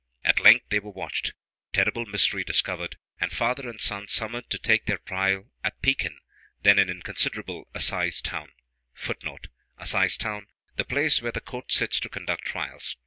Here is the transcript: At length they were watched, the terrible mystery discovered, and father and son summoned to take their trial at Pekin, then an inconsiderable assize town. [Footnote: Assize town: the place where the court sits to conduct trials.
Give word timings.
At 0.23 0.39
length 0.39 0.69
they 0.69 0.79
were 0.79 0.89
watched, 0.89 1.27
the 1.27 1.33
terrible 1.73 2.07
mystery 2.07 2.43
discovered, 2.43 2.97
and 3.19 3.31
father 3.31 3.69
and 3.69 3.79
son 3.79 4.07
summoned 4.07 4.49
to 4.49 4.57
take 4.57 4.87
their 4.87 4.97
trial 4.97 5.51
at 5.63 5.79
Pekin, 5.83 6.17
then 6.63 6.79
an 6.79 6.89
inconsiderable 6.89 7.69
assize 7.75 8.19
town. 8.19 8.51
[Footnote: 8.95 9.49
Assize 9.77 10.17
town: 10.17 10.47
the 10.75 10.85
place 10.85 11.21
where 11.21 11.31
the 11.33 11.39
court 11.39 11.71
sits 11.71 11.99
to 11.99 12.09
conduct 12.09 12.45
trials. 12.45 12.97